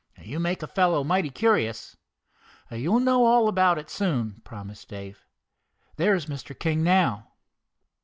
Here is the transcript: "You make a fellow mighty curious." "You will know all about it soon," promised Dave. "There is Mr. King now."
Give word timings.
"You 0.19 0.39
make 0.39 0.63
a 0.63 0.67
fellow 0.67 1.03
mighty 1.03 1.29
curious." 1.29 1.95
"You 2.71 2.93
will 2.93 2.99
know 2.99 3.23
all 3.23 3.47
about 3.47 3.77
it 3.77 3.87
soon," 3.87 4.41
promised 4.43 4.89
Dave. 4.89 5.27
"There 5.97 6.15
is 6.15 6.25
Mr. 6.25 6.57
King 6.57 6.83
now." 6.83 7.27